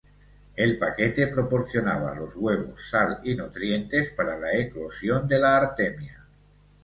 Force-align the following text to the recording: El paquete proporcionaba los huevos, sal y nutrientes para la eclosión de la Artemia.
El 0.55 0.79
paquete 0.79 1.27
proporcionaba 1.27 2.15
los 2.15 2.35
huevos, 2.35 2.87
sal 2.89 3.19
y 3.23 3.35
nutrientes 3.35 4.09
para 4.09 4.35
la 4.35 4.51
eclosión 4.57 5.27
de 5.27 5.37
la 5.37 5.55
Artemia. 5.57 6.25